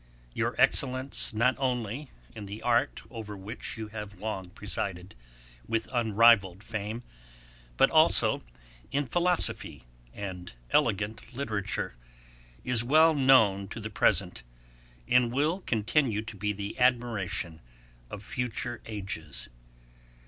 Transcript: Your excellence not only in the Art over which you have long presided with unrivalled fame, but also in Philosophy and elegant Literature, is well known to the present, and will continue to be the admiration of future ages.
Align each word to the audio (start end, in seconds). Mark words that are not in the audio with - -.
Your 0.33 0.59
excellence 0.59 1.31
not 1.31 1.53
only 1.59 2.09
in 2.33 2.47
the 2.47 2.63
Art 2.63 3.03
over 3.11 3.37
which 3.37 3.77
you 3.77 3.89
have 3.89 4.19
long 4.19 4.49
presided 4.49 5.13
with 5.67 5.87
unrivalled 5.91 6.63
fame, 6.63 7.03
but 7.77 7.91
also 7.91 8.41
in 8.91 9.05
Philosophy 9.05 9.83
and 10.11 10.53
elegant 10.71 11.35
Literature, 11.35 11.93
is 12.63 12.83
well 12.83 13.13
known 13.13 13.67
to 13.67 13.79
the 13.79 13.91
present, 13.91 14.41
and 15.07 15.31
will 15.31 15.59
continue 15.61 16.23
to 16.23 16.35
be 16.35 16.51
the 16.51 16.79
admiration 16.79 17.61
of 18.09 18.23
future 18.23 18.81
ages. 18.87 19.49